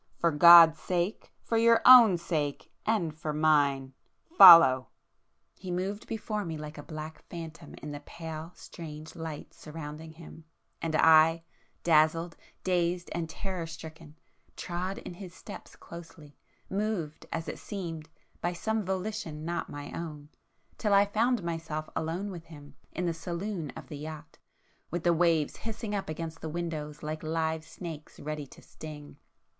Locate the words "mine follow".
3.33-4.87